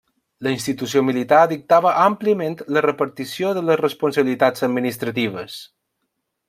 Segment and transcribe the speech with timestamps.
[0.45, 5.61] La institució militar dictava àmpliament la repartició de les responsabilitats administratives.